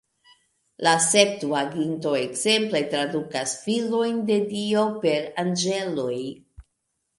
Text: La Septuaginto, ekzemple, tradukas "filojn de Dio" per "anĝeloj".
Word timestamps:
La 0.85 0.93
Septuaginto, 1.07 2.13
ekzemple, 2.21 2.81
tradukas 2.95 3.55
"filojn 3.67 4.19
de 4.33 4.41
Dio" 4.57 4.89
per 5.07 5.23
"anĝeloj". 5.47 6.19